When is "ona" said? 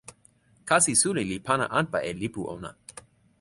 2.53-2.69